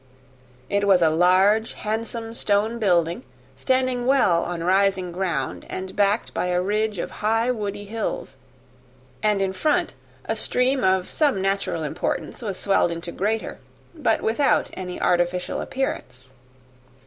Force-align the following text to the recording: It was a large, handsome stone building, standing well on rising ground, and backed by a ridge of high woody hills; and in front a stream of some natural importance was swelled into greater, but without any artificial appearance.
It 0.67 0.87
was 0.87 1.03
a 1.03 1.11
large, 1.11 1.73
handsome 1.73 2.33
stone 2.33 2.79
building, 2.79 3.21
standing 3.55 4.07
well 4.07 4.43
on 4.43 4.63
rising 4.63 5.11
ground, 5.11 5.63
and 5.69 5.95
backed 5.95 6.33
by 6.33 6.47
a 6.47 6.59
ridge 6.59 6.97
of 6.97 7.11
high 7.21 7.51
woody 7.51 7.85
hills; 7.85 8.35
and 9.21 9.43
in 9.43 9.53
front 9.53 9.93
a 10.25 10.35
stream 10.35 10.83
of 10.83 11.11
some 11.11 11.39
natural 11.39 11.83
importance 11.83 12.41
was 12.41 12.57
swelled 12.57 12.89
into 12.89 13.11
greater, 13.11 13.59
but 13.93 14.23
without 14.23 14.71
any 14.73 14.99
artificial 14.99 15.61
appearance. 15.61 16.31